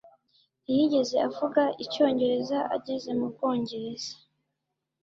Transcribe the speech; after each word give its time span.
Ntiyigeze 0.63 1.15
avuga 1.27 1.61
Icyongereza 1.83 2.59
ageze 2.75 3.09
mu 3.19 3.25
Bwongereza 3.31 4.13